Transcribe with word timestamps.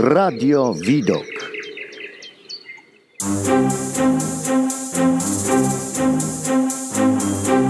Radio 0.00 0.74
Widok. 0.74 1.26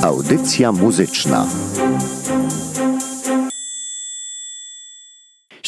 Audycja 0.02 0.72
muzyczna. 0.72 1.46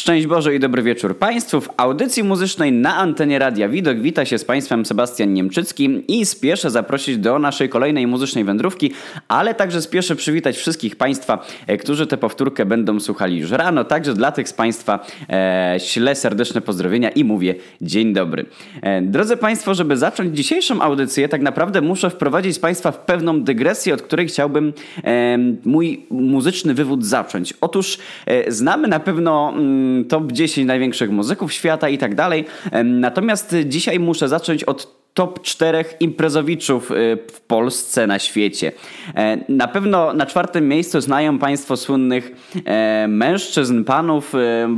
Szczęść 0.01 0.27
Boże 0.27 0.55
i 0.55 0.59
dobry 0.59 0.83
wieczór 0.83 1.17
Państwu. 1.17 1.61
W 1.61 1.69
audycji 1.77 2.23
muzycznej 2.23 2.71
na 2.71 2.95
antenie 2.95 3.39
Radia 3.39 3.69
Widok 3.69 3.99
wita 3.99 4.25
się 4.25 4.37
z 4.37 4.45
Państwem 4.45 4.85
Sebastian 4.85 5.33
Niemczycki 5.33 6.03
i 6.07 6.25
spieszę 6.25 6.69
zaprosić 6.69 7.17
do 7.17 7.39
naszej 7.39 7.69
kolejnej 7.69 8.07
muzycznej 8.07 8.43
wędrówki, 8.43 8.91
ale 9.27 9.55
także 9.55 9.81
spieszę 9.81 10.15
przywitać 10.15 10.57
wszystkich 10.57 10.95
Państwa, 10.95 11.45
e, 11.67 11.77
którzy 11.77 12.07
tę 12.07 12.17
powtórkę 12.17 12.65
będą 12.65 12.99
słuchali 12.99 13.37
już 13.37 13.51
rano. 13.51 13.83
Także 13.83 14.13
dla 14.13 14.31
tych 14.31 14.49
z 14.49 14.53
Państwa 14.53 14.99
e, 15.29 15.75
ślę 15.79 16.15
serdeczne 16.15 16.61
pozdrowienia 16.61 17.09
i 17.09 17.23
mówię 17.23 17.55
dzień 17.81 18.13
dobry. 18.13 18.45
E, 18.81 19.01
drodzy 19.01 19.37
Państwo, 19.37 19.73
żeby 19.73 19.97
zacząć 19.97 20.37
dzisiejszą 20.37 20.81
audycję, 20.81 21.29
tak 21.29 21.41
naprawdę 21.41 21.81
muszę 21.81 22.09
wprowadzić 22.09 22.59
Państwa 22.59 22.91
w 22.91 22.99
pewną 22.99 23.41
dygresję, 23.41 23.93
od 23.93 24.01
której 24.01 24.27
chciałbym 24.27 24.73
e, 25.03 25.37
mój 25.65 26.05
muzyczny 26.09 26.73
wywód 26.73 27.05
zacząć. 27.05 27.53
Otóż 27.61 27.97
e, 28.25 28.51
znamy 28.51 28.87
na 28.87 28.99
pewno... 28.99 29.53
Mm, 29.55 29.90
top 30.09 30.31
10 30.31 30.67
największych 30.67 31.11
muzyków 31.11 31.53
świata 31.53 31.89
i 31.89 31.97
tak 31.97 32.15
dalej. 32.15 32.45
Natomiast 32.83 33.55
dzisiaj 33.65 33.99
muszę 33.99 34.29
zacząć 34.29 34.63
od 34.63 35.00
top 35.13 35.41
czterech 35.41 35.95
imprezowiczów 35.99 36.91
y, 36.91 37.17
w 37.31 37.41
Polsce, 37.41 38.07
na 38.07 38.19
świecie. 38.19 38.71
E, 39.15 39.37
na 39.49 39.67
pewno 39.67 40.13
na 40.13 40.25
czwartym 40.25 40.67
miejscu 40.67 41.01
znają 41.01 41.39
Państwo 41.39 41.77
słynnych 41.77 42.31
e, 42.65 43.07
mężczyzn, 43.07 43.83
panów, 43.83 44.35
e, 44.35 44.69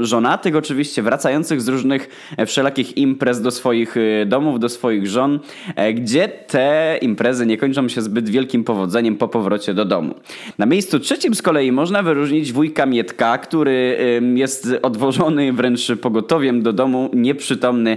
żonatych 0.00 0.56
oczywiście, 0.56 1.02
wracających 1.02 1.60
z 1.60 1.68
różnych 1.68 2.08
wszelakich 2.46 2.96
imprez 2.96 3.42
do 3.42 3.50
swoich 3.50 3.94
domów, 4.26 4.60
do 4.60 4.68
swoich 4.68 5.06
żon, 5.06 5.40
gdzie 5.94 6.28
te 6.28 6.98
imprezy 7.00 7.46
nie 7.46 7.56
kończą 7.58 7.88
się 7.88 8.02
zbyt 8.02 8.28
wielkim 8.28 8.64
powodzeniem 8.64 9.16
po 9.16 9.28
powrocie 9.28 9.74
do 9.74 9.84
domu. 9.84 10.14
Na 10.58 10.66
miejscu 10.66 11.00
trzecim 11.00 11.34
z 11.34 11.42
kolei 11.42 11.72
można 11.72 12.02
wyróżnić 12.02 12.52
wujka 12.52 12.86
Mietka, 12.86 13.38
który 13.38 13.98
jest 14.34 14.68
odwożony 14.82 15.52
wręcz 15.52 15.92
pogotowiem 16.00 16.62
do 16.62 16.72
domu, 16.72 17.10
nieprzytomny 17.14 17.96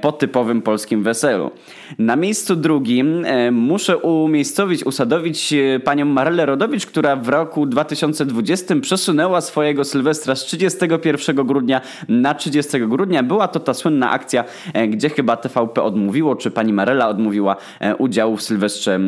po 0.00 0.12
typowym 0.12 0.62
polskim 0.62 1.02
weselu. 1.08 1.50
Na 1.98 2.16
miejscu 2.16 2.56
drugim 2.56 3.24
e, 3.24 3.50
muszę 3.50 3.98
umiejscowić, 3.98 4.84
usadowić 4.84 5.52
e, 5.52 5.80
panią 5.80 6.04
Marelę 6.04 6.46
Rodowicz, 6.46 6.86
która 6.86 7.16
w 7.16 7.28
roku 7.28 7.66
2020 7.66 8.74
przesunęła 8.80 9.40
swojego 9.40 9.84
Sylwestra 9.84 10.34
z 10.34 10.44
31 10.44 11.36
grudnia 11.36 11.80
na 12.08 12.34
30 12.34 12.78
grudnia. 12.80 13.22
Była 13.22 13.48
to 13.48 13.60
ta 13.60 13.74
słynna 13.74 14.10
akcja, 14.10 14.44
e, 14.74 14.88
gdzie 14.88 15.10
chyba 15.10 15.36
TVP 15.36 15.82
odmówiło, 15.82 16.36
czy 16.36 16.50
pani 16.50 16.72
Marela 16.72 17.08
odmówiła 17.08 17.56
udziału 17.98 18.36
w 18.36 18.42
Sylwestrze 18.42 19.00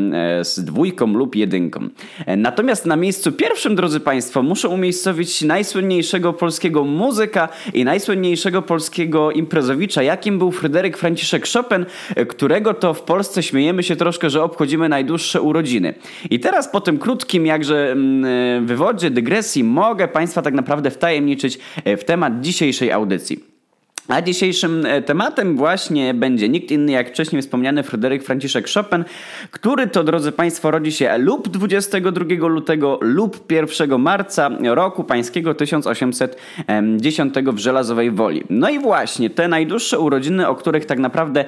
z 0.42 0.64
dwójką 0.64 1.06
lub 1.06 1.36
jedynką. 1.36 1.88
Natomiast 2.36 2.86
na 2.86 2.96
miejscu 2.96 3.32
pierwszym, 3.32 3.74
drodzy 3.76 4.00
Państwo, 4.00 4.42
muszę 4.42 4.68
umiejscowić 4.68 5.42
najsłynniejszego 5.42 6.32
polskiego 6.32 6.84
muzyka 6.84 7.48
i 7.74 7.84
najsłynniejszego 7.84 8.62
polskiego 8.62 9.30
imprezowicza, 9.30 10.02
jakim 10.02 10.38
był 10.38 10.50
Fryderyk 10.50 10.96
Franciszek 10.96 11.48
Chopin, 11.48 11.86
którego 12.28 12.74
to 12.74 12.94
w 12.94 13.02
Polsce 13.02 13.42
śmiejemy 13.42 13.82
się 13.82 13.96
troszkę, 13.96 14.30
że 14.30 14.42
obchodzimy 14.42 14.88
najdłuższe 14.88 15.40
urodziny. 15.40 15.94
I 16.30 16.40
teraz 16.40 16.68
po 16.68 16.80
tym 16.80 16.98
krótkim 16.98 17.46
jakże 17.46 17.92
mm, 17.92 18.66
wywodzie, 18.66 19.10
dygresji 19.10 19.64
mogę 19.64 20.08
Państwa 20.08 20.42
tak 20.42 20.54
naprawdę 20.54 20.90
wtajemniczyć 20.90 21.58
e, 21.84 21.96
w 21.96 22.04
temat 22.04 22.40
dzisiejszej 22.40 22.92
audycji. 22.92 23.49
A 24.10 24.22
dzisiejszym 24.22 24.86
e, 24.86 25.02
tematem 25.02 25.56
właśnie 25.56 26.14
będzie 26.14 26.48
nikt 26.48 26.70
inny 26.70 26.92
jak 26.92 27.08
wcześniej 27.08 27.42
wspomniany 27.42 27.82
Fryderyk 27.82 28.24
Franciszek 28.24 28.68
Chopin, 28.74 29.04
który 29.50 29.86
to, 29.86 30.04
drodzy 30.04 30.32
Państwo, 30.32 30.70
rodzi 30.70 30.92
się 30.92 31.18
lub 31.18 31.48
22 31.48 32.48
lutego 32.48 32.98
lub 33.02 33.52
1 33.52 34.00
marca 34.00 34.50
roku 34.62 35.04
pańskiego 35.04 35.54
1810 35.54 37.34
w 37.52 37.58
Żelazowej 37.58 38.10
Woli. 38.10 38.42
No 38.50 38.70
i 38.70 38.78
właśnie 38.78 39.30
te 39.30 39.48
najdłuższe 39.48 39.98
urodziny, 39.98 40.48
o 40.48 40.54
których 40.54 40.86
tak 40.86 40.98
naprawdę 40.98 41.44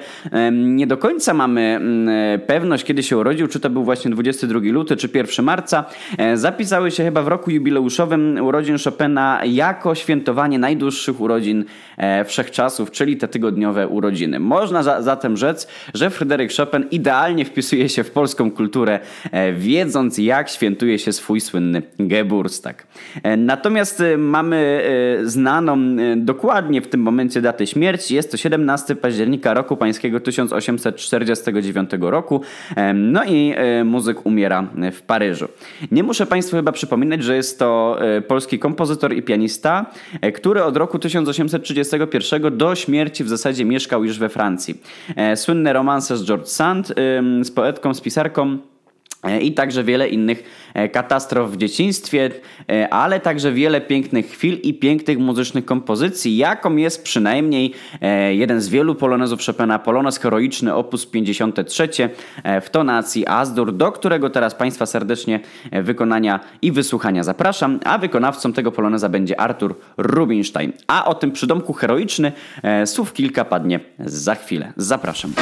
nie 0.51 0.87
do 0.87 0.97
końca 0.97 1.33
mamy 1.33 1.61
mm, 1.61 2.39
pewność, 2.39 2.83
kiedy 2.83 3.03
się 3.03 3.17
urodził, 3.17 3.47
czy 3.47 3.59
to 3.59 3.69
był 3.69 3.83
właśnie 3.83 4.11
22 4.11 4.59
luty, 4.63 4.95
czy 4.95 5.09
1 5.13 5.45
marca, 5.45 5.85
e, 6.17 6.37
zapisały 6.37 6.91
się 6.91 7.03
chyba 7.03 7.21
w 7.21 7.27
roku 7.27 7.51
jubileuszowym 7.51 8.39
urodzin 8.41 8.77
Chopina 8.83 9.41
jako 9.45 9.95
świętowanie 9.95 10.59
najdłuższych 10.59 11.21
urodzin 11.21 11.65
e, 11.97 12.25
wszechczasów 12.25 12.52
czasów, 12.53 12.91
czyli 12.91 13.17
te 13.17 13.27
tygodniowe 13.27 13.87
urodziny. 13.87 14.39
Można 14.39 14.83
za, 14.83 15.01
zatem 15.01 15.37
rzec, 15.37 15.67
że 15.93 16.09
Fryderyk 16.09 16.53
Chopin 16.53 16.85
idealnie 16.91 17.45
wpisuje 17.45 17.89
się 17.89 18.03
w 18.03 18.11
polską 18.11 18.51
kulturę, 18.51 18.99
e, 19.31 19.53
wiedząc 19.53 20.17
jak 20.17 20.49
świętuje 20.49 20.99
się 20.99 21.13
swój 21.13 21.41
słynny 21.41 21.81
Geburtstag. 21.99 22.87
E, 23.23 23.37
natomiast 23.37 24.01
e, 24.01 24.17
mamy 24.17 24.83
znaną 25.23 25.77
dokładnie 26.17 26.81
w 26.81 26.87
tym 26.87 27.01
momencie 27.01 27.41
datę 27.41 27.67
śmierci. 27.67 28.15
Jest 28.15 28.31
to 28.31 28.37
17 28.37 28.95
października 28.95 29.53
roku 29.53 29.77
pańskiego 29.77 30.19
1849 30.19 31.89
roku. 31.99 32.41
No 32.93 33.25
i 33.25 33.53
muzyk 33.85 34.25
umiera 34.25 34.67
w 34.91 35.01
Paryżu. 35.01 35.47
Nie 35.91 36.03
muszę 36.03 36.25
Państwu 36.25 36.55
chyba 36.55 36.71
przypominać, 36.71 37.23
że 37.23 37.35
jest 37.35 37.59
to 37.59 37.99
polski 38.27 38.59
kompozytor 38.59 39.13
i 39.13 39.21
pianista, 39.21 39.85
który 40.33 40.63
od 40.63 40.77
roku 40.77 40.99
1831 40.99 42.42
do 42.51 42.75
śmierci 42.75 43.23
w 43.23 43.29
zasadzie 43.29 43.65
mieszkał 43.65 44.03
już 44.03 44.19
we 44.19 44.29
Francji. 44.29 44.81
E, 45.15 45.37
słynne 45.37 45.73
romanse 45.73 46.17
z 46.17 46.25
George 46.25 46.47
Sand, 46.47 46.93
z 47.41 47.51
poetką, 47.51 47.93
z 47.93 48.01
pisarką. 48.01 48.57
E, 49.23 49.41
I 49.41 49.51
także 49.51 49.83
wiele 49.83 50.09
innych 50.09 50.43
e, 50.73 50.89
katastrof 50.89 51.51
w 51.51 51.57
dzieciństwie, 51.57 52.31
ale 52.91 53.19
także 53.19 53.51
wiele 53.51 53.81
pięknych 53.81 54.29
chwil 54.29 54.59
i 54.63 54.73
pięknych 54.73 55.19
muzycznych 55.19 55.65
kompozycji, 55.65 56.37
jaką 56.37 56.75
jest 56.75 57.03
przynajmniej 57.03 57.73
jeden 58.31 58.61
z 58.61 58.69
wielu 58.69 58.95
polonezów 58.95 59.45
Chopina, 59.45 59.79
polonez 59.79 60.19
heroiczny 60.19 60.75
op. 60.75 60.93
53 61.11 61.89
w 62.61 62.69
tonacji 62.69 63.27
Azdur, 63.27 63.73
do 63.73 63.91
którego 63.91 64.29
teraz 64.29 64.55
Państwa 64.55 64.85
serdecznie 64.85 65.39
wykonania 65.71 66.39
i 66.61 66.71
wysłuchania 66.71 67.23
zapraszam, 67.23 67.79
a 67.85 67.97
wykonawcą 67.97 68.53
tego 68.53 68.71
poloneza 68.71 69.09
będzie 69.09 69.39
Artur 69.39 69.75
Rubinstein. 69.97 70.73
A 70.87 71.05
o 71.05 71.15
tym 71.15 71.31
przydomku 71.31 71.73
heroiczny 71.73 72.31
słów 72.85 73.13
kilka 73.13 73.45
padnie 73.45 73.79
za 73.99 74.35
chwilę. 74.35 74.73
Zapraszam. 74.77 75.33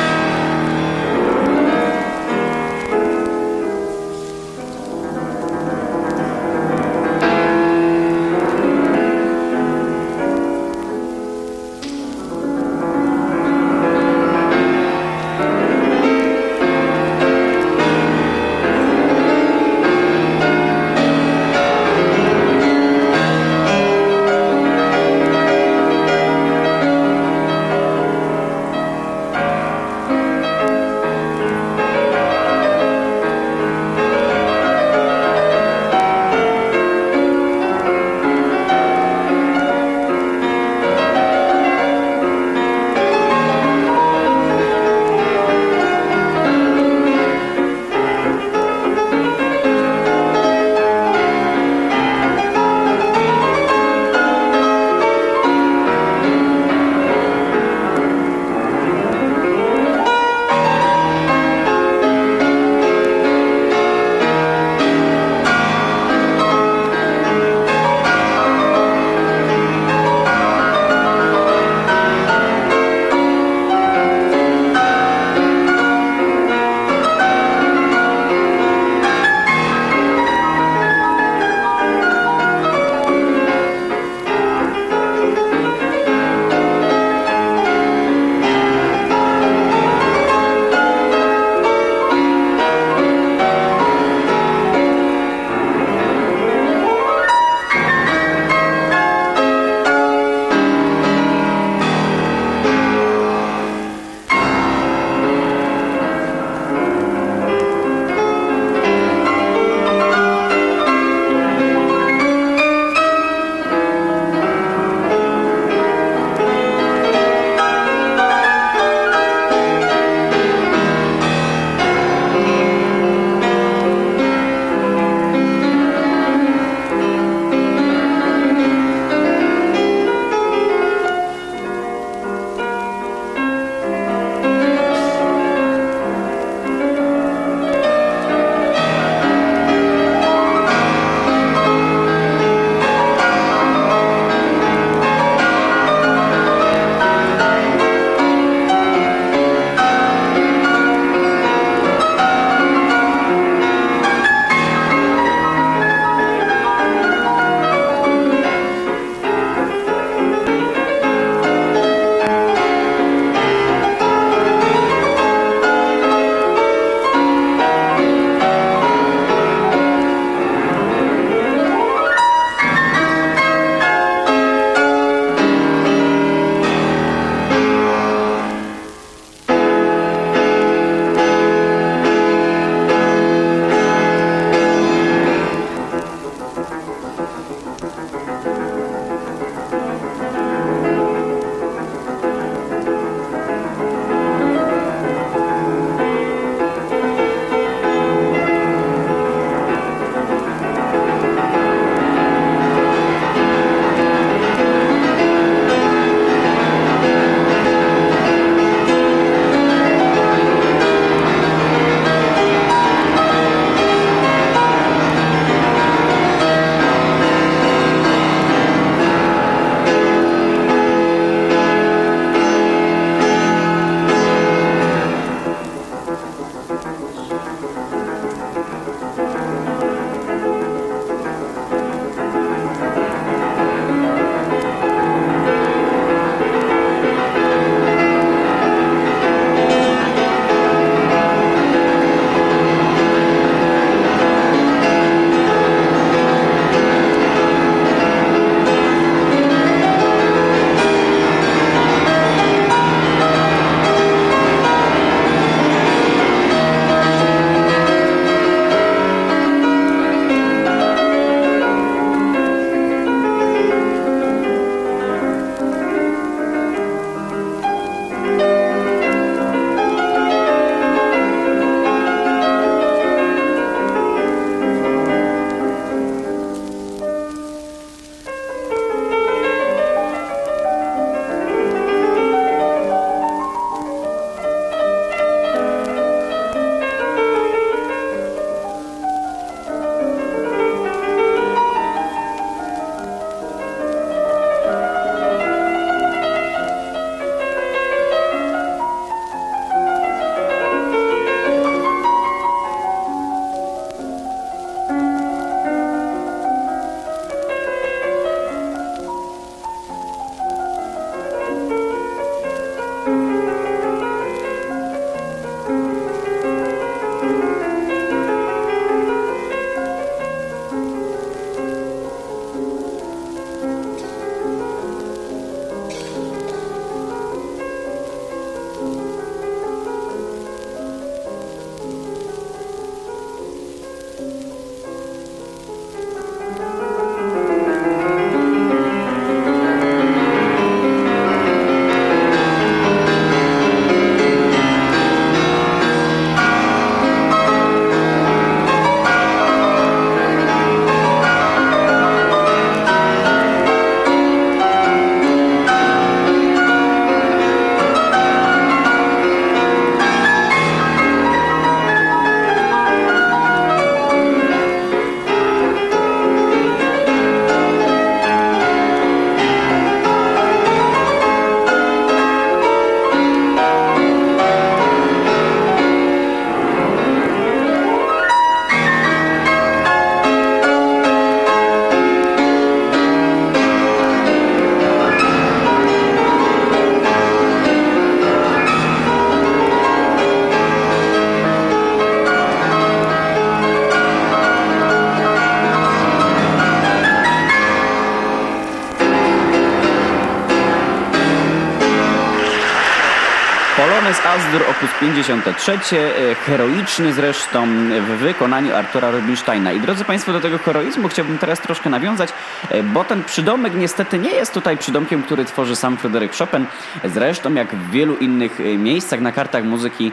Asdur 404.35 404.61
op. 404.69 404.81
53, 405.01 405.99
e, 405.99 406.35
heroiczny 406.35 407.13
zresztą 407.13 407.65
w 408.07 408.19
wykonaniu 408.19 408.75
Artura 408.75 409.11
Rubinsteina. 409.11 409.71
I 409.71 409.79
drodzy 409.79 410.05
Państwo, 410.05 410.33
do 410.33 410.39
tego 410.39 410.57
heroizmu 410.57 411.07
chciałbym 411.07 411.37
teraz 411.37 411.61
troszkę 411.61 411.89
nawiązać, 411.89 412.29
e, 412.69 412.83
bo 412.83 413.03
ten 413.03 413.23
przydomek 413.23 413.73
niestety 413.75 414.19
nie 414.19 414.29
jest 414.29 414.53
tutaj 414.53 414.77
przydomkiem, 414.77 415.23
który 415.23 415.45
tworzy 415.45 415.75
sam 415.75 415.97
Fryderyk 415.97 416.35
Chopin. 416.35 416.65
Zresztą 417.03 417.53
jak 417.53 417.75
w 417.75 417.91
wielu 417.91 418.17
innych 418.17 418.59
e, 418.59 418.77
miejscach 418.77 419.21
na 419.21 419.31
kartach 419.31 419.63
muzyki, 419.63 420.11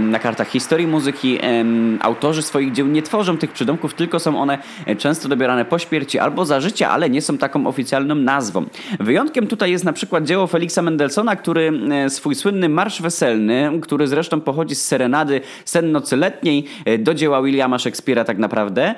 na 0.00 0.18
kartach 0.18 0.48
historii 0.48 0.86
muzyki, 0.86 1.38
autorzy 2.00 2.42
swoich 2.42 2.72
dzieł 2.72 2.86
nie 2.86 3.02
tworzą 3.02 3.38
tych 3.38 3.52
przydomków, 3.52 3.94
tylko 3.94 4.20
są 4.20 4.40
one 4.40 4.58
często 4.98 5.28
dobierane 5.28 5.64
po 5.64 5.78
śmierci 5.78 6.18
albo 6.18 6.44
za 6.44 6.60
życia, 6.60 6.90
ale 6.90 7.10
nie 7.10 7.22
są 7.22 7.38
taką 7.38 7.66
oficjalną 7.66 8.14
nazwą. 8.14 8.64
Wyjątkiem 9.00 9.46
tutaj 9.46 9.70
jest 9.70 9.84
na 9.84 9.92
przykład 9.92 10.24
dzieło 10.24 10.46
Felixa 10.46 10.78
Mendelssohna, 10.82 11.36
który 11.36 11.72
swój 12.08 12.34
słynny 12.34 12.68
Marsz 12.68 13.02
Weselny, 13.02 13.49
który 13.82 14.06
zresztą 14.06 14.40
pochodzi 14.40 14.74
z 14.74 14.86
serenady 14.86 15.40
Sen 15.64 15.92
Nocy 15.92 16.16
Letniej 16.16 16.64
e, 16.84 16.98
do 16.98 17.14
dzieła 17.14 17.42
Williama 17.42 17.76
Shakespeare'a 17.76 18.24
tak 18.24 18.38
naprawdę. 18.38 18.94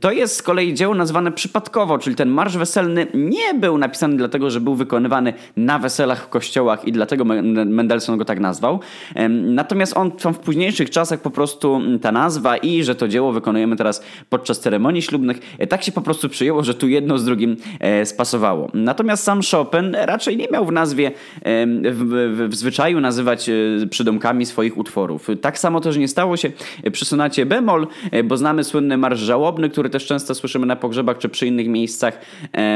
To 0.00 0.12
jest 0.12 0.36
z 0.36 0.42
kolei 0.42 0.74
dzieło 0.74 0.94
nazwane 0.94 1.32
przypadkowo, 1.32 1.98
czyli 1.98 2.16
ten 2.16 2.28
Marsz 2.28 2.56
Weselny 2.56 3.06
nie 3.14 3.54
był 3.54 3.78
napisany 3.78 4.16
dlatego, 4.16 4.50
że 4.50 4.60
był 4.60 4.74
wykonywany 4.74 5.32
na 5.56 5.78
weselach 5.78 6.24
w 6.24 6.28
kościołach 6.28 6.84
i 6.84 6.92
dlatego 6.92 7.24
Mendelssohn 7.24 8.18
go 8.18 8.24
tak 8.24 8.40
nazwał. 8.40 8.80
Natomiast 9.28 9.96
on 9.96 10.10
w 10.32 10.38
późniejszych 10.38 10.90
czasach 10.90 11.20
po 11.20 11.30
prostu 11.30 11.80
ta 12.02 12.12
nazwa 12.12 12.56
i 12.56 12.84
że 12.84 12.94
to 12.94 13.08
dzieło 13.08 13.32
wykonujemy 13.32 13.76
teraz 13.76 14.04
podczas 14.30 14.60
ceremonii 14.60 15.02
ślubnych, 15.02 15.40
e, 15.58 15.66
tak 15.66 15.82
się 15.82 15.92
po 15.92 16.00
prostu 16.00 16.28
przyjęło, 16.28 16.64
że 16.64 16.74
tu 16.74 16.88
jedno 16.88 17.18
z 17.18 17.24
drugim 17.24 17.56
e, 17.80 18.06
spasowało. 18.06 18.70
Natomiast 18.74 19.24
sam 19.24 19.40
Chopin 19.50 19.96
raczej 20.00 20.36
nie 20.36 20.48
miał 20.52 20.66
w 20.66 20.72
nazwie, 20.72 21.10
w, 21.44 22.34
w, 22.36 22.48
w 22.48 22.54
zwyczaju 22.54 23.00
nazywać 23.00 23.50
przydomkami 23.90 24.46
swoich 24.46 24.78
utworów. 24.78 25.28
Tak 25.40 25.58
samo 25.58 25.80
też 25.80 25.96
nie 25.96 26.08
stało 26.08 26.36
się 26.36 26.50
przy 26.92 27.04
sonacie 27.04 27.46
bemol, 27.46 27.86
bo 28.24 28.36
znamy 28.36 28.64
słynny 28.64 28.96
marsz 28.96 29.20
żałobny, 29.20 29.70
który 29.70 29.90
też 29.90 30.06
często 30.06 30.34
słyszymy 30.34 30.66
na 30.66 30.76
pogrzebach 30.76 31.18
czy 31.18 31.28
przy 31.28 31.46
innych 31.46 31.68
miejscach. 31.68 32.20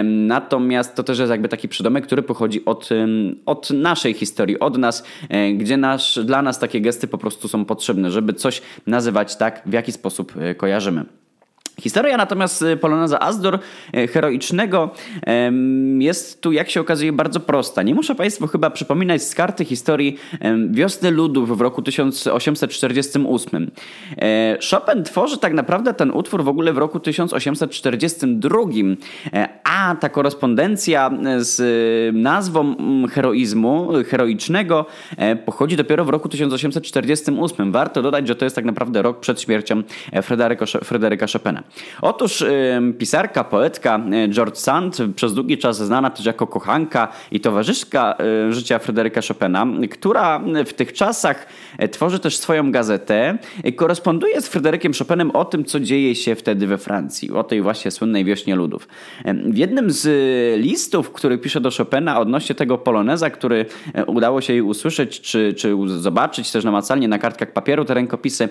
Natomiast 0.05 0.95
to 0.95 1.03
też 1.03 1.19
jest 1.19 1.31
jakby 1.31 1.49
taki 1.49 1.69
przydomek, 1.69 2.07
który 2.07 2.23
pochodzi 2.23 2.65
od, 2.65 2.89
od 3.47 3.71
naszej 3.71 4.15
historii, 4.15 4.59
od 4.59 4.79
nas, 4.79 5.05
e, 5.29 5.53
gdzie 5.53 5.77
nasz, 5.77 6.19
dla 6.25 6.43
nas 6.43 6.59
takie 6.59 6.81
gesty 6.81 7.09
po 7.09 7.19
prostu 7.19 7.49
są 7.49 7.65
potrzebne, 7.65 8.11
żeby 8.11 8.33
coś 8.33 8.63
nazywać 8.87 9.37
tak, 9.37 9.63
w 9.67 9.73
jaki 9.73 9.93
sposób 9.93 10.33
e, 10.37 10.55
kojarzymy. 10.55 11.22
Historia 11.83 12.17
natomiast 12.17 12.63
y, 12.63 12.77
Poloneza 12.77 13.21
Asdor 13.21 13.59
y, 13.97 14.09
heroicznego 14.09 14.91
jest 15.99 16.41
tu, 16.41 16.53
jak 16.53 16.71
się 16.71 16.81
okazuje, 16.81 17.13
bardzo 17.13 17.41
prosta. 17.41 17.83
Nie 17.83 17.95
muszę 17.95 18.15
Państwu 18.15 18.47
chyba 18.47 18.71
przypominać 18.71 19.23
z 19.23 19.35
karty 19.35 19.65
historii 19.65 20.19
wiosny 20.71 21.11
ludów 21.11 21.59
w 21.59 21.61
roku 21.61 21.83
1848. 21.83 23.71
E, 24.19 24.59
Chopin 24.71 25.05
tworzy 25.05 25.39
tak 25.39 25.53
naprawdę 25.53 25.95
ten 25.95 26.11
utwór 26.11 26.45
w 26.45 26.49
ogóle 26.49 26.73
w 26.73 26.79
roku 26.79 27.01
1842, 27.01 28.59
e, 29.33 29.49
a 29.65 29.97
ta 30.01 30.09
korespondencja 30.09 31.11
z 31.39 31.61
nazwą 32.17 32.61
mm, 32.61 33.09
heroizmu, 33.09 33.89
heroicznego 34.09 34.87
e, 35.17 35.37
pochodzi 35.37 35.77
dopiero 35.77 36.05
w 36.05 36.09
roku 36.09 36.29
1848. 36.29 37.73
Warto 37.73 38.03
dodać, 38.03 38.29
że 38.29 38.37
to 38.37 38.45
jest 38.45 38.57
tak 38.57 38.65
naprawdę 38.65 39.03
rok 39.03 39.21
przed 39.21 39.41
śmiercią 39.41 39.83
Fryderyka 40.85 41.27
Chopina. 41.33 41.63
Otóż 42.03 42.45
pisarka, 42.99 43.45
poetka 43.45 44.01
e, 44.13 44.29
George 44.29 44.57
Sand, 44.57 44.99
przez 45.17 45.35
długi 45.35 45.59
czas 45.59 45.77
znana 45.77 46.11
też 46.11 46.27
jako 46.27 46.47
kochanka 46.47 47.09
i 47.31 47.41
towarzyszka 47.41 48.17
e, 48.49 48.53
życia 48.53 48.79
Fryderyka 48.79 49.21
Chopina, 49.29 49.67
która 49.91 50.41
w 50.67 50.73
tych 50.73 50.93
czasach 50.93 51.47
e, 51.79 51.89
tworzy 51.89 52.19
też 52.19 52.37
swoją 52.37 52.73
gazetę, 52.73 53.39
koresponduje 53.77 54.41
z 54.41 54.49
Fryderykiem 54.49 54.93
Chopinem 54.99 55.31
o 55.31 55.45
tym, 55.45 55.65
co 55.65 55.81
dzieje 55.81 56.15
się 56.15 56.35
wtedy 56.35 56.67
we 56.67 56.79
Francji, 56.79 57.31
o 57.31 57.45
tej 57.45 57.63
właśnie 57.63 57.91
słynnej 57.91 58.25
wiośnie 58.25 58.57
ludów. 58.57 58.89
W 59.45 59.57
jednym 59.57 59.91
z 59.91 60.09
listów, 60.61 61.11
który 61.11 61.39
pisze 61.39 61.61
do 61.61 61.71
Chopina 61.79 62.21
odnośnie 62.21 62.55
tego 62.55 62.79
poloneza, 62.79 63.31
który 63.31 63.67
udało 64.07 64.41
się 64.41 64.53
jej 64.53 64.63
usłyszeć, 64.63 65.21
czy, 65.21 65.55
czy 65.55 65.77
zobaczyć 65.87 66.51
też 66.51 66.65
namacalnie 66.65 67.09
na 67.09 67.19
kartkach 67.19 67.53
papieru, 67.53 67.85
te 67.85 67.95
rękopisy, 67.95 68.49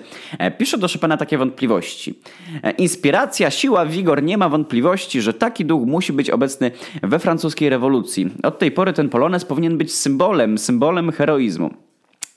pisze 0.58 0.78
do 0.78 0.88
Chopina 0.88 1.16
takie 1.16 1.38
wątpliwości. 1.38 2.14
Inspiracja, 3.02 3.50
siła, 3.50 3.86
wigor, 3.86 4.22
nie 4.22 4.38
ma 4.38 4.48
wątpliwości, 4.48 5.20
że 5.20 5.34
taki 5.34 5.64
duch 5.64 5.86
musi 5.86 6.12
być 6.12 6.30
obecny 6.30 6.70
we 7.02 7.18
francuskiej 7.18 7.68
rewolucji. 7.68 8.30
Od 8.42 8.58
tej 8.58 8.72
pory 8.72 8.92
ten 8.92 9.08
polonez 9.08 9.44
powinien 9.44 9.78
być 9.78 9.94
symbolem, 9.94 10.58
symbolem 10.58 11.12
heroizmu. 11.12 11.70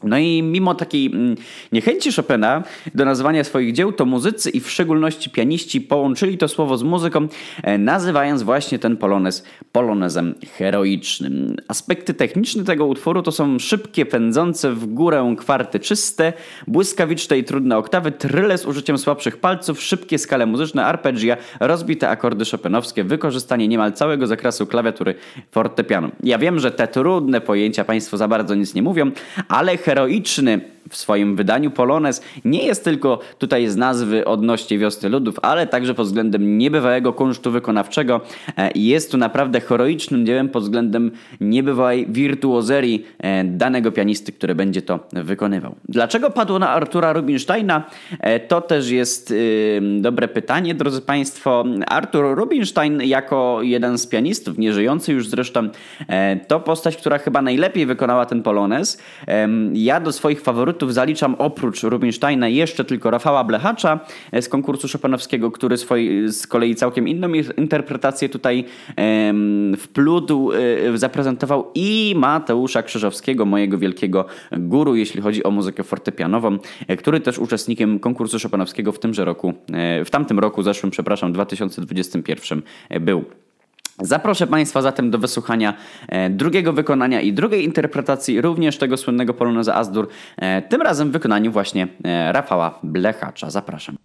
No 0.03 0.17
i 0.17 0.43
mimo 0.43 0.75
takiej 0.75 1.05
mm, 1.05 1.35
niechęci 1.71 2.11
Chopina 2.11 2.63
do 2.95 3.05
nazywania 3.05 3.43
swoich 3.43 3.73
dzieł, 3.73 3.91
to 3.91 4.05
muzycy 4.05 4.49
i 4.49 4.59
w 4.59 4.69
szczególności 4.71 5.29
pianiści 5.29 5.81
połączyli 5.81 6.37
to 6.37 6.47
słowo 6.47 6.77
z 6.77 6.83
muzyką, 6.83 7.27
e, 7.63 7.77
nazywając 7.77 8.43
właśnie 8.43 8.79
ten 8.79 8.97
polonez 8.97 9.43
polonezem 9.71 10.35
heroicznym. 10.57 11.55
Aspekty 11.67 12.13
techniczne 12.13 12.63
tego 12.63 12.85
utworu 12.85 13.21
to 13.21 13.31
są 13.31 13.59
szybkie, 13.59 14.05
pędzące 14.05 14.71
w 14.71 14.85
górę 14.85 15.35
kwarty 15.37 15.79
czyste, 15.79 16.33
błyskawiczne 16.67 17.37
i 17.37 17.43
trudne 17.43 17.77
oktawy, 17.77 18.11
tryle 18.11 18.57
z 18.57 18.65
użyciem 18.65 18.97
słabszych 18.97 19.37
palców, 19.37 19.81
szybkie 19.81 20.17
skale 20.17 20.45
muzyczne, 20.45 20.85
arpeggia, 20.85 21.37
rozbite 21.59 22.09
akordy 22.09 22.45
chopinowskie, 22.45 23.03
wykorzystanie 23.03 23.67
niemal 23.67 23.93
całego 23.93 24.27
zakresu 24.27 24.67
klawiatury 24.67 25.15
fortepianu. 25.51 26.11
Ja 26.23 26.37
wiem, 26.37 26.59
że 26.59 26.71
te 26.71 26.87
trudne 26.87 27.41
pojęcia 27.41 27.83
Państwu 27.83 28.17
za 28.17 28.27
bardzo 28.27 28.55
nic 28.55 28.73
nie 28.73 28.81
mówią, 28.81 29.11
ale 29.47 29.77
heroiczny 29.85 30.74
w 30.89 30.97
swoim 30.97 31.35
wydaniu 31.35 31.71
Polonez 31.71 32.21
nie 32.45 32.65
jest 32.65 32.83
tylko 32.83 33.19
tutaj 33.37 33.67
z 33.67 33.75
nazwy 33.75 34.25
odnośnie 34.25 34.77
Wiosny 34.77 35.09
Ludów, 35.09 35.35
ale 35.41 35.67
także 35.67 35.93
pod 35.93 36.05
względem 36.05 36.57
niebywałego 36.57 37.13
kunsztu 37.13 37.51
wykonawczego. 37.51 38.21
E, 38.57 38.71
jest 38.75 39.11
tu 39.11 39.17
naprawdę 39.17 39.61
heroicznym 39.61 40.25
dziełem 40.25 40.49
pod 40.49 40.63
względem 40.63 41.11
niebywałej 41.41 42.05
wirtuozerii 42.09 43.05
e, 43.19 43.43
danego 43.43 43.91
pianisty, 43.91 44.31
który 44.31 44.55
będzie 44.55 44.81
to 44.81 44.99
wykonywał. 45.13 45.75
Dlaczego 45.89 46.29
padło 46.29 46.59
na 46.59 46.69
Artura 46.69 47.13
Rubinsteina? 47.13 47.83
E, 48.19 48.39
to 48.39 48.61
też 48.61 48.89
jest 48.89 49.33
dobre 49.99 50.27
pytanie, 50.27 50.75
drodzy 50.75 51.01
Państwo. 51.01 51.63
Artur 51.87 52.35
Rubinstein 52.37 53.01
jako 53.01 53.59
jeden 53.61 53.97
z 53.97 54.07
pianistów, 54.07 54.57
nieżyjący 54.57 55.13
już 55.13 55.27
zresztą, 55.27 55.69
to 56.47 56.59
postać, 56.59 56.97
która 56.97 57.17
chyba 57.17 57.41
najlepiej 57.41 57.85
wykonała 57.85 58.25
ten 58.25 58.43
Polonez. 58.43 59.01
Ja 59.73 59.99
do 59.99 60.11
swoich 60.11 60.41
faworytów 60.41 60.74
zaliczam 60.89 61.35
oprócz 61.37 61.83
Rubinsteina 61.83 62.47
jeszcze 62.47 62.85
tylko 62.85 63.11
Rafała 63.11 63.43
Blechacza 63.43 63.99
e, 64.31 64.41
z 64.41 64.49
konkursu 64.49 64.87
Chopinowskiego, 64.93 65.51
który 65.51 65.77
swoi, 65.77 66.29
z 66.29 66.47
kolei 66.47 66.75
całkiem 66.75 67.07
inną 67.07 67.33
interpretację 67.57 68.29
tutaj 68.29 68.65
wplótł, 69.77 70.51
e, 70.51 70.97
zaprezentował 70.97 71.71
i 71.75 72.13
Mateusza 72.17 72.83
Krzyżowskiego, 72.83 73.45
mojego 73.45 73.77
wielkiego 73.77 74.25
guru, 74.51 74.95
jeśli 74.95 75.21
chodzi 75.21 75.43
o 75.43 75.51
muzykę 75.51 75.83
fortepianową, 75.83 76.57
e, 76.87 76.97
który 76.97 77.19
też 77.19 77.39
uczestnikiem 77.39 77.99
konkursu 77.99 78.37
Chopinowskiego 78.43 78.91
w 78.91 78.99
tymże 78.99 79.25
roku, 79.25 79.53
w 80.05 80.09
tamtym 80.09 80.39
roku, 80.39 80.63
zeszłym, 80.63 80.91
przepraszam, 80.91 81.33
2021 81.33 82.61
był. 83.01 83.25
Zaproszę 83.99 84.47
Państwa 84.47 84.81
zatem 84.81 85.11
do 85.11 85.17
wysłuchania 85.17 85.73
e, 86.07 86.29
drugiego 86.29 86.73
wykonania 86.73 87.21
i 87.21 87.33
drugiej 87.33 87.63
interpretacji 87.63 88.41
również 88.41 88.77
tego 88.77 88.97
słynnego 88.97 89.33
poloneza 89.33 89.75
Azdur, 89.75 90.07
e, 90.37 90.61
tym 90.61 90.81
razem 90.81 91.09
w 91.09 91.11
wykonaniu 91.11 91.51
właśnie 91.51 91.87
e, 92.03 92.31
Rafała 92.31 92.79
Blechacza. 92.83 93.49
Zapraszam. 93.49 93.97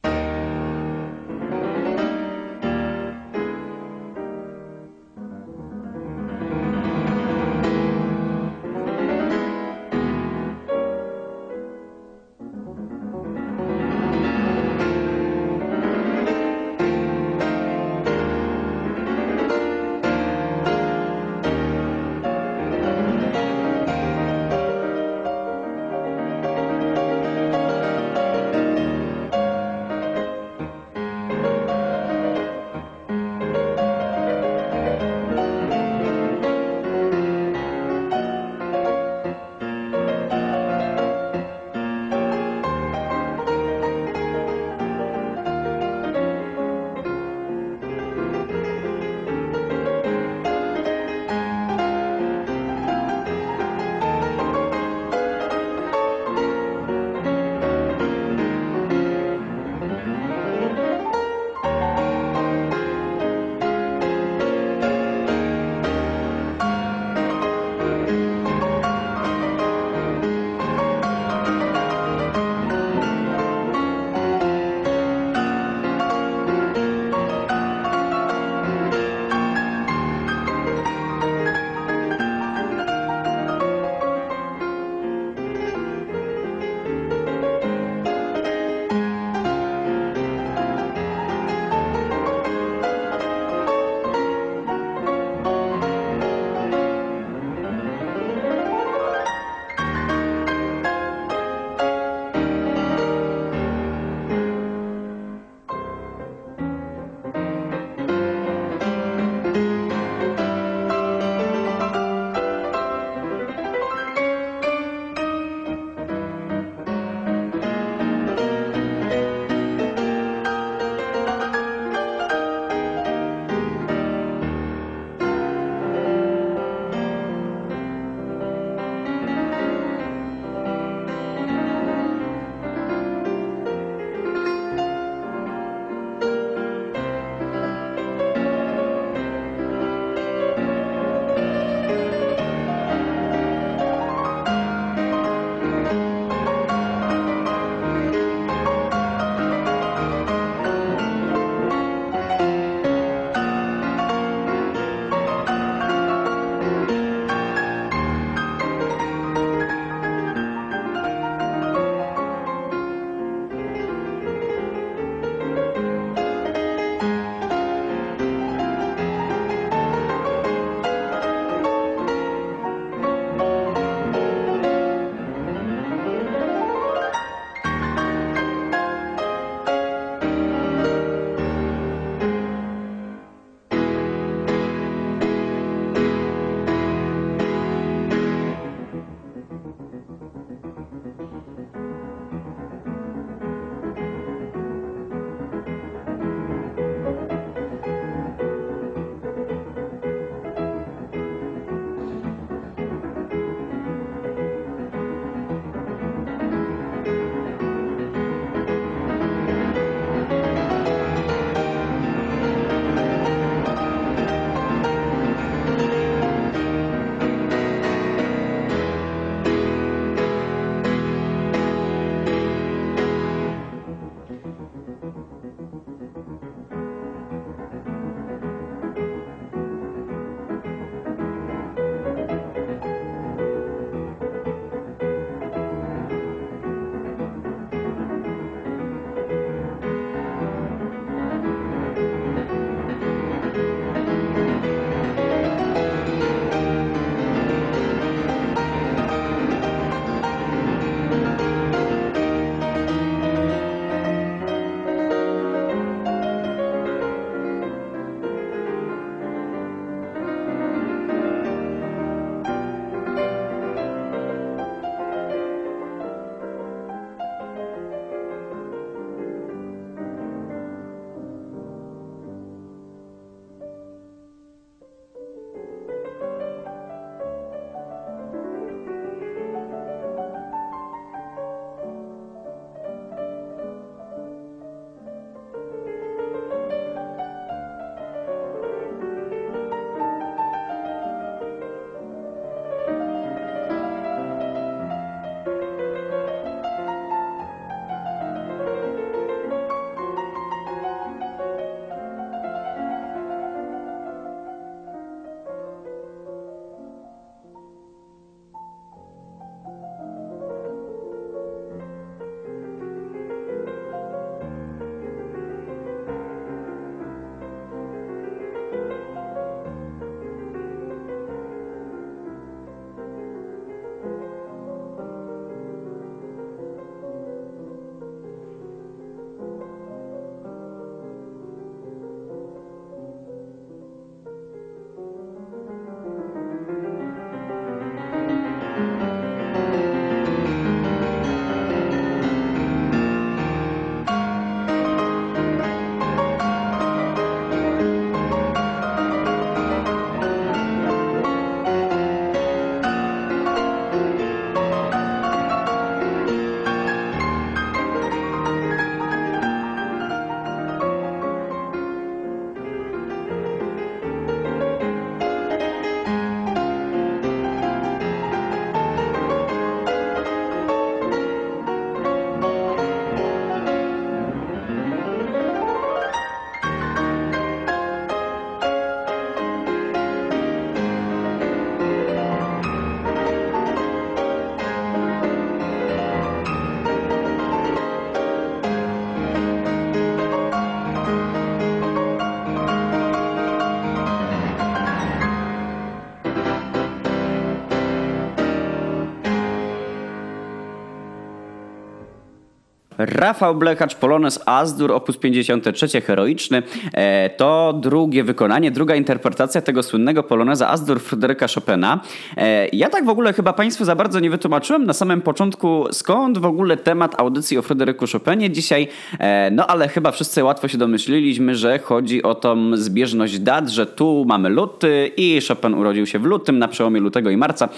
Rafał 403.06 403.54
Blechacz, 403.54 403.94
Polonez 403.94 404.40
Azdur, 404.46 404.92
opus 404.92 405.16
53, 405.16 406.00
heroiczny. 406.00 406.62
E, 406.92 407.30
to 407.30 407.72
drugie 407.82 408.24
wykonanie, 408.24 408.70
druga 408.70 408.94
interpretacja 408.94 409.60
tego 409.60 409.82
słynnego 409.82 410.22
Poloneza 410.22 410.68
Azdur 410.68 411.00
Fryderyka 411.00 411.46
Chopina. 411.54 412.00
E, 412.36 412.68
ja 412.68 412.88
tak 412.88 413.04
w 413.04 413.08
ogóle 413.08 413.32
chyba 413.32 413.52
Państwu 413.52 413.84
za 413.84 413.96
bardzo 413.96 414.20
nie 414.20 414.30
wytłumaczyłem 414.30 414.86
na 414.86 414.92
samym 414.92 415.22
początku, 415.22 415.86
skąd 415.92 416.38
w 416.38 416.44
ogóle 416.44 416.76
temat 416.76 417.20
audycji 417.20 417.58
o 417.58 417.62
Fryderyku 417.62 418.06
Chopinie 418.12 418.50
dzisiaj. 418.50 418.88
E, 419.18 419.50
no 419.50 419.66
ale 419.66 419.88
chyba 419.88 420.10
wszyscy 420.10 420.44
łatwo 420.44 420.68
się 420.68 420.78
domyśliliśmy, 420.78 421.54
że 421.54 421.78
chodzi 421.78 422.22
o 422.22 422.34
tą 422.34 422.76
zbieżność 422.76 423.38
dat, 423.38 423.68
że 423.68 423.86
tu 423.86 424.24
mamy 424.28 424.48
luty 424.48 425.10
i 425.16 425.40
Chopin 425.48 425.74
urodził 425.74 426.06
się 426.06 426.18
w 426.18 426.24
lutym, 426.24 426.58
na 426.58 426.68
przełomie 426.68 427.00
lutego 427.00 427.30
i 427.30 427.36
marca, 427.36 427.68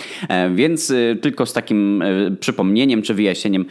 więc 0.55 0.91
e, 0.91 1.17
tylko 1.17 1.47
z 1.47 1.53
takim 1.53 2.03
e, 2.03 2.31
przypomnieniem 2.41 3.03
czy 3.03 3.15
wyjaśnieniem 3.15 3.65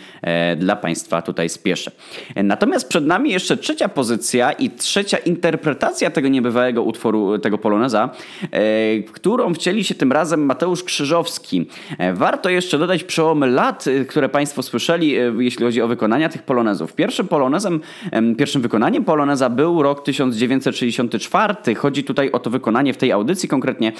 dla 0.58 0.76
Państwa 0.76 1.22
tutaj 1.22 1.41
spieszę. 1.50 1.92
E, 2.36 2.44
Natomiast 2.44 2.90
przed 2.90 3.06
nami 3.06 3.32
jeszcze 3.32 3.58
trzecia 3.58 3.90
pozycja 3.90 4.52
i 4.52 4.70
trzecia 4.70 5.18
interpretacja 5.18 6.12
tego 6.12 6.28
niebywałego 6.28 6.84
utworu, 6.84 7.40
tego 7.40 7.58
poloneza, 7.58 8.10
e, 8.52 9.00
którą 9.00 9.54
wcieli 9.54 9.84
się 9.84 9.96
tym 9.96 10.12
razem 10.12 10.46
Mateusz 10.46 10.84
Krzyżowski. 10.84 11.66
E, 11.98 12.14
Warto 12.14 12.50
jeszcze 12.50 12.78
dodać 12.78 13.04
przełomy 13.04 13.48
lat, 13.48 13.88
e, 13.88 14.06
które 14.06 14.30
Państwo 14.30 14.64
słyszeli, 14.64 15.16
e, 15.16 15.34
jeśli 15.40 15.66
chodzi 15.66 15.82
o 15.82 15.88
wykonania 15.88 16.30
tych 16.30 16.44
polonezów. 16.44 16.94
Pierwszym 16.94 17.28
polonezem, 17.28 17.80
em, 18.12 18.36
pierwszym 18.36 18.62
wykonaniem 18.62 19.04
poloneza 19.04 19.50
był 19.50 19.84
rok 19.84 20.04
1964. 20.04 21.76
Chodzi 21.76 22.04
tutaj 22.04 22.32
o 22.32 22.40
to 22.40 22.50
wykonanie 22.50 22.94
w 22.94 22.98
tej 22.98 23.12
audycji 23.12 23.50
konkretnie, 23.50 23.92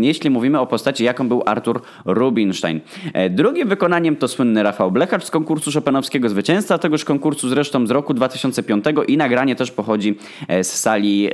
jeśli 0.00 0.30
mówimy 0.30 0.60
o 0.60 0.66
postaci, 0.66 1.04
jaką 1.04 1.28
był 1.28 1.42
Artur 1.46 1.80
Rubinstein. 2.04 2.80
E, 3.12 3.30
Drugim 3.30 3.68
wykonaniem 3.68 4.16
to 4.16 4.28
słynny 4.28 4.62
Rafał 4.62 4.90
Blechacz 4.90 5.24
z 5.24 5.30
konkursu 5.30 5.70
Chopinowskiego, 5.72 6.28
zwycięzca 6.28 6.73
tegoż 6.78 7.04
konkursu 7.04 7.48
zresztą 7.48 7.86
z 7.86 7.90
roku 7.90 8.14
2005 8.14 8.84
i 9.08 9.16
nagranie 9.16 9.56
też 9.56 9.70
pochodzi 9.70 10.18
e, 10.48 10.64
z 10.64 10.80
sali, 10.80 11.30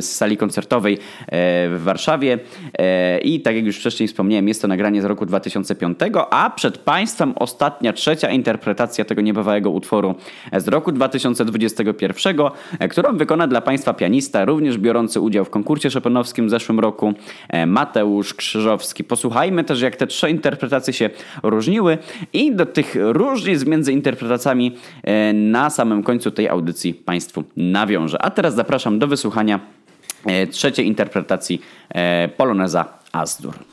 z 0.00 0.04
sali 0.04 0.36
koncertowej 0.36 0.94
e, 0.94 0.98
w 1.68 1.80
Warszawie 1.84 2.38
E, 2.78 3.18
i 3.18 3.40
tak 3.40 3.56
jak 3.56 3.66
już 3.66 3.78
wcześniej 3.78 4.08
wspomniałem, 4.08 4.48
jest 4.48 4.62
to 4.62 4.68
nagranie 4.68 5.02
z 5.02 5.04
roku 5.04 5.26
2005, 5.26 5.98
a 6.30 6.50
przed 6.50 6.78
Państwem 6.78 7.32
ostatnia, 7.36 7.92
trzecia 7.92 8.30
interpretacja 8.30 9.04
tego 9.04 9.22
niebywałego 9.22 9.70
utworu 9.70 10.14
z 10.56 10.68
roku 10.68 10.92
2021, 10.92 12.36
e, 12.78 12.88
którą 12.88 13.16
wykona 13.16 13.46
dla 13.46 13.60
Państwa 13.60 13.94
pianista, 13.94 14.44
również 14.44 14.78
biorący 14.78 15.20
udział 15.20 15.44
w 15.44 15.50
konkursie 15.50 15.90
Chopinowskim 15.90 16.46
w 16.46 16.50
zeszłym 16.50 16.80
roku, 16.80 17.14
Mateusz 17.66 18.34
Krzyżowski. 18.34 19.04
Posłuchajmy 19.04 19.64
też, 19.64 19.80
jak 19.80 19.96
te 19.96 20.06
trzy 20.06 20.30
interpretacje 20.30 20.92
się 20.92 21.10
różniły 21.42 21.98
i 22.32 22.54
do 22.54 22.66
tych 22.66 22.96
różnic 22.98 23.66
między 23.66 23.92
interpretacjami 23.92 24.51
e, 25.02 25.32
na 25.32 25.70
samym 25.70 26.02
końcu 26.02 26.30
tej 26.30 26.48
audycji 26.48 26.94
Państwu 26.94 27.44
nawiążę. 27.56 28.22
A 28.22 28.30
teraz 28.30 28.54
zapraszam 28.54 28.98
do 28.98 29.06
wysłuchania 29.06 29.60
e, 30.26 30.46
trzeciej 30.46 30.86
interpretacji 30.86 31.60
e, 31.88 32.28
Poloneza 32.28 32.84
Azdur. 33.12 33.71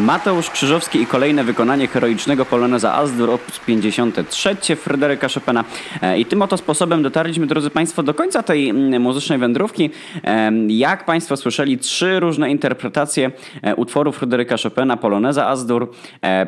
Mateusz 0.00 0.50
Krzyżowski 0.50 1.02
i 1.02 1.06
kolejne 1.06 1.44
wykonanie 1.44 1.86
heroicznego 1.86 2.44
Poloneza 2.44 2.94
Azdur 2.94 3.30
op. 3.30 3.40
53 3.66 4.76
Fryderyka 4.76 5.28
Chopina. 5.28 5.64
E, 6.02 6.18
I 6.18 6.24
tym 6.26 6.42
oto 6.42 6.56
sposobem 6.56 7.02
dotarliśmy, 7.02 7.46
drodzy 7.46 7.70
Państwo, 7.70 8.02
do 8.02 8.14
końca 8.14 8.42
tej 8.42 8.68
mm, 8.68 9.02
muzycznej 9.02 9.38
wędrówki. 9.38 9.90
E, 10.24 10.52
Jak 10.68 11.04
Państwo 11.04 11.36
słyszeli, 11.36 11.78
trzy 11.78 12.20
różne 12.20 12.50
interpretacje 12.50 13.30
e, 13.62 13.76
utworu 13.76 14.12
Fryderyka 14.12 14.56
Chopina, 14.62 14.96
Poloneza 14.96 15.46
Azdur. 15.48 15.90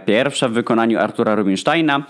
Pierwsza 0.07 0.49
w 0.49 0.53
wykonaniu 0.53 0.99
Artura 0.99 1.35
Rubinsteina, 1.35 2.07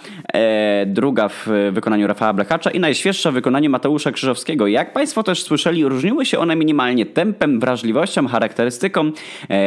druga 0.87 1.29
w 1.29 1.49
wykonaniu 1.73 2.07
Rafała 2.07 2.33
Blechacza 2.33 2.71
i 2.71 2.81
najświeższa 2.81 3.31
w 3.31 3.35
wykonaniu 3.35 3.71
Mateusza 3.71 4.13
Krzyżowskiego. 4.13 4.67
Jak 4.67 4.93
Państwo 4.93 5.23
też 5.23 5.43
słyszeli, 5.43 5.85
różniły 5.85 6.27
się 6.27 6.39
one 6.39 6.57
minimalnie 6.57 7.07
tempem, 7.07 7.61
wrażliwością, 7.61 8.29
charakterystyką, 8.29 9.13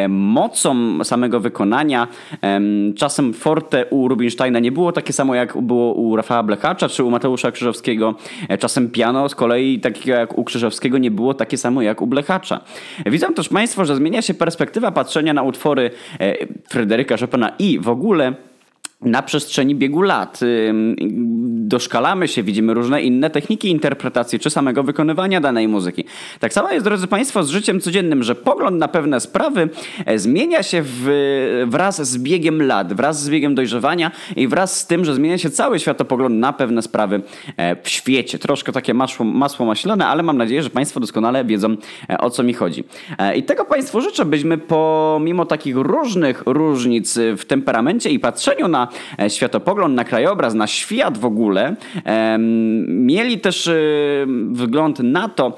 mocą 0.10 1.04
samego 1.04 1.40
wykonania. 1.40 1.65
Em, 2.42 2.94
Czasem 2.98 3.34
forte 3.34 3.86
u 3.86 4.08
Rubinsteina 4.08 4.60
nie 4.60 4.72
było 4.72 4.92
takie 4.92 5.14
samo 5.14 5.36
jak 5.36 5.62
było 5.62 5.94
u 5.94 6.16
Rafała 6.16 6.44
Blechacza 6.44 6.90
czy 6.90 7.04
u 7.04 7.12
Mateusza 7.12 7.52
Krzyżowskiego. 7.52 8.16
E, 8.50 8.58
Czasem 8.58 8.90
piano 8.90 9.30
z 9.30 9.36
kolei 9.36 9.80
takiego 9.80 10.18
jak 10.18 10.38
u 10.38 10.44
Krzyżowskiego 10.44 10.98
nie 10.98 11.12
było 11.12 11.34
takie 11.34 11.58
samo 11.58 11.82
jak 11.82 12.02
u 12.02 12.08
Blechacza. 12.08 12.60
Widzą 13.06 13.34
też 13.34 13.50
Państwo, 13.50 13.86
że 13.86 13.96
zmienia 13.96 14.22
się 14.22 14.34
perspektywa 14.34 14.92
patrzenia 14.92 15.34
na 15.34 15.44
utwory 15.44 15.92
e, 16.20 16.36
Fryderyka 16.70 17.18
Chopina 17.18 17.52
i 17.60 17.80
w 17.80 17.90
ogóle 17.90 18.34
na 19.02 19.24
przestrzeni 19.24 19.76
biegu 19.76 20.02
lat. 20.02 20.40
Doszkalamy 21.68 22.28
się, 22.28 22.44
widzimy 22.44 22.74
różne 22.74 23.02
inne 23.02 23.30
techniki 23.30 23.70
interpretacji 23.70 24.40
czy 24.40 24.50
samego 24.50 24.84
wykonywania 24.84 25.42
danej 25.42 25.68
muzyki. 25.68 26.04
Tak 26.40 26.54
samo 26.54 26.72
jest, 26.72 26.86
drodzy 26.86 27.08
Państwo, 27.08 27.44
z 27.44 27.50
życiem 27.50 27.82
codziennym, 27.82 28.24
że 28.24 28.36
pogląd 28.36 28.78
na 28.78 28.88
pewne 28.88 29.20
sprawy 29.20 29.70
e, 30.06 30.20
zmienia 30.20 30.64
się 30.64 30.82
w, 30.84 31.66
wraz 31.68 32.10
z 32.10 32.18
biegiem 32.18 32.62
lat, 32.62 32.94
wraz 32.94 33.24
z 33.24 33.30
biegiem 33.30 33.56
dojrzewania 33.56 34.12
i 34.36 34.48
wraz 34.48 34.80
z 34.80 34.88
tym, 34.88 35.06
że 35.06 35.16
zmienia 35.16 35.38
się 35.38 35.50
cały 35.50 35.80
światopogląd 35.80 36.36
na 36.36 36.54
pewne 36.54 36.82
sprawy 36.82 37.22
e, 37.58 37.76
w 37.84 37.90
świecie. 37.90 38.40
Troszkę 38.40 38.72
takie 38.72 38.94
masło, 38.94 39.26
masło 39.26 39.66
maślane, 39.66 40.08
ale 40.08 40.24
mam 40.24 40.38
nadzieję, 40.38 40.64
że 40.64 40.70
Państwo 40.70 41.00
doskonale 41.00 41.46
wiedzą, 41.46 41.76
e, 42.10 42.18
o 42.18 42.30
co 42.30 42.44
mi 42.44 42.54
chodzi. 42.54 42.84
I 43.36 43.44
tego 43.44 43.66
Państwu 43.66 44.02
życzę, 44.02 44.26
byśmy 44.26 44.58
pomimo 44.58 45.46
takich 45.46 45.76
różnych 45.76 46.44
różnic 46.46 47.20
w 47.38 47.46
temperamencie 47.46 48.10
i 48.10 48.20
patrzeniu 48.20 48.68
na 48.68 48.85
e, 49.20 49.30
światopogląd, 49.30 49.96
na 49.96 50.04
krajobraz, 50.04 50.54
na 50.54 50.68
świat 50.68 51.18
w 51.18 51.26
ogóle, 51.26 51.76
mieli 52.88 53.40
też 53.40 53.68
e, 53.68 53.74
wgląd 54.52 55.00
na 55.00 55.30
to, 55.30 55.56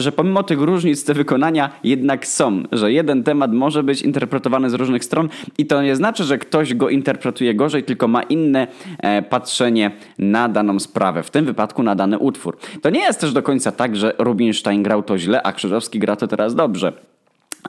że 0.00 0.12
pomimo 0.12 0.42
tych 0.42 0.60
różnic 0.60 1.04
te 1.04 1.14
wykonania 1.14 1.70
jednak 1.84 2.26
są, 2.26 2.62
że 2.72 2.92
jeden 2.92 3.22
temat 3.22 3.52
może 3.52 3.82
być 3.82 4.02
interpretowany 4.02 4.70
z 4.70 4.74
różnych 4.74 5.04
stron 5.04 5.28
i 5.58 5.66
to 5.66 5.82
nie 5.82 5.96
znaczy, 5.96 6.24
że 6.24 6.38
ktoś 6.38 6.74
go 6.74 6.88
interpretuje 6.88 7.54
gorzej, 7.54 7.82
tylko 7.82 8.08
ma 8.08 8.22
inne 8.22 8.66
e, 8.98 9.22
patrzenie 9.22 9.90
na 10.18 10.48
daną 10.48 10.80
sprawę, 10.80 11.22
w 11.22 11.30
tym 11.30 11.44
wypadku 11.44 11.82
na 11.82 11.94
dany 11.94 12.18
utwór. 12.18 12.58
To 12.82 12.90
nie 12.90 13.00
jest 13.00 13.20
też 13.20 13.32
do 13.32 13.42
końca 13.42 13.72
tak, 13.72 13.96
że 13.96 14.14
Rubinstein 14.18 14.82
grał 14.82 15.02
to 15.02 15.18
źle, 15.18 15.42
a 15.42 15.52
Krzyżowski 15.52 15.98
gra 15.98 16.16
to 16.16 16.26
teraz 16.26 16.54
dobrze. 16.54 16.92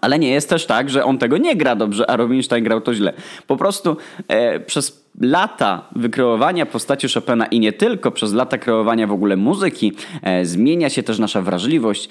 Ale 0.02 0.20
nie 0.20 0.32
jest 0.32 0.50
też 0.50 0.66
tak, 0.66 0.90
że 0.90 1.06
on 1.06 1.18
tego 1.18 1.38
nie 1.38 1.56
gra 1.56 1.76
dobrze, 1.76 2.10
a 2.10 2.18
Rubinstein 2.18 2.64
grał 2.64 2.82
to 2.82 2.94
źle. 2.94 3.14
Po 3.48 3.58
prostu 3.58 3.98
e, 4.28 4.60
przez 4.60 5.01
lata 5.20 5.82
wykreowania 5.96 6.66
postaci 6.66 7.08
Chopina 7.14 7.46
i 7.46 7.60
nie 7.60 7.74
tylko 7.74 8.12
przez 8.12 8.34
lata 8.34 8.58
kreowania 8.58 9.08
w 9.08 9.12
ogóle 9.12 9.38
muzyki 9.38 9.92
e, 10.22 10.46
zmienia 10.46 10.90
się 10.90 11.04
też 11.04 11.20
nasza 11.20 11.42
wrażliwość, 11.42 12.10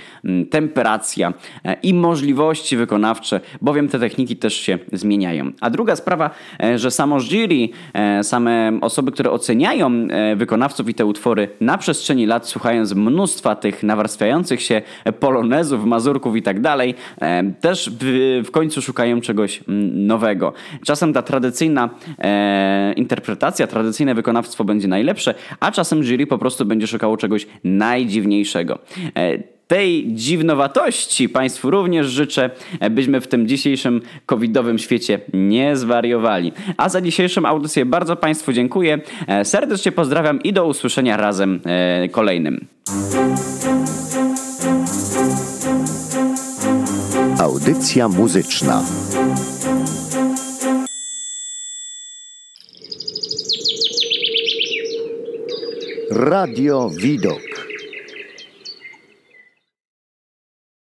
temperacja 0.50 1.32
e, 1.64 1.76
i 1.82 1.94
możliwości 1.94 2.76
wykonawcze, 2.76 3.40
bowiem 3.60 3.88
te 3.88 3.98
techniki 3.98 4.36
też 4.36 4.54
się 4.54 4.78
zmieniają. 4.92 5.52
A 5.60 5.70
druga 5.70 5.96
sprawa, 5.96 6.30
e, 6.62 6.78
że 6.78 6.90
samo 6.90 7.20
jury, 7.20 7.68
same 8.22 8.78
osoby, 8.80 9.12
które 9.12 9.30
oceniają 9.30 10.08
wykonawców 10.36 10.88
i 10.88 10.94
te 10.94 11.06
utwory 11.06 11.48
na 11.60 11.78
przestrzeni 11.78 12.26
lat, 12.26 12.48
słuchając 12.48 12.94
mnóstwa 12.94 13.56
tych 13.56 13.82
nawarstwiających 13.82 14.62
się 14.62 14.82
polonezów, 15.20 15.84
mazurków 15.84 16.36
i 16.36 16.42
tak 16.42 16.60
dalej, 16.60 16.94
też 17.60 17.90
w, 18.44 18.50
końcu 18.50 18.82
szukają 18.82 19.20
czegoś 19.20 19.60
nowego. 19.94 20.52
Czasem 20.84 21.12
ta 21.12 21.22
tradycyjna 21.22 21.90
interpretacja, 22.92 23.66
tradycyjne 23.66 24.14
wykonawstwo 24.14 24.64
będzie 24.64 24.88
najlepsze, 24.88 25.34
a 25.60 25.72
czasem 25.72 26.02
jury 26.02 26.26
po 26.26 26.38
prostu 26.38 26.64
będzie 26.64 26.86
szukało 26.86 27.16
czegoś 27.16 27.46
najdziwniejszego. 27.64 28.78
E, 29.16 29.38
tej 29.66 30.14
dziwnowatości 30.14 31.28
Państwu 31.28 31.70
również 31.70 32.06
życzę, 32.06 32.50
e, 32.80 32.90
byśmy 32.90 33.20
w 33.20 33.26
tym 33.26 33.48
dzisiejszym 33.48 34.00
covidowym 34.26 34.78
świecie 34.78 35.20
nie 35.34 35.76
zwariowali. 35.76 36.52
A 36.76 36.88
za 36.88 37.00
dzisiejszą 37.00 37.46
audycję 37.46 37.84
bardzo 37.84 38.16
Państwu 38.16 38.52
dziękuję. 38.52 38.98
E, 39.26 39.44
Serdecznie 39.44 39.92
pozdrawiam 39.92 40.42
i 40.42 40.52
do 40.52 40.66
usłyszenia 40.66 41.16
razem 41.16 41.60
kolejnym. 42.10 42.66
Audycja 47.38 48.08
muzyczna. 48.08 48.82
Radio 56.12 56.88
Widok. 56.90 57.49